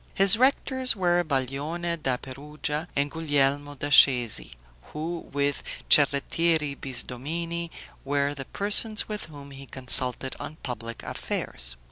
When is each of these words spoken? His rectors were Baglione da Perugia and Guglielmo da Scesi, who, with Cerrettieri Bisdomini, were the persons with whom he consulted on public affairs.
His 0.15 0.35
rectors 0.35 0.95
were 0.95 1.23
Baglione 1.23 1.95
da 2.01 2.17
Perugia 2.17 2.87
and 2.95 3.11
Guglielmo 3.11 3.75
da 3.75 3.89
Scesi, 3.91 4.49
who, 4.93 5.29
with 5.31 5.61
Cerrettieri 5.91 6.73
Bisdomini, 6.75 7.69
were 8.03 8.33
the 8.33 8.45
persons 8.45 9.07
with 9.07 9.25
whom 9.25 9.51
he 9.51 9.67
consulted 9.67 10.35
on 10.39 10.55
public 10.63 11.03
affairs. 11.03 11.75